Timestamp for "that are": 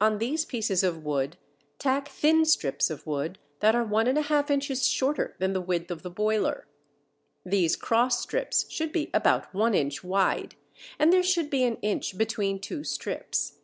3.60-3.84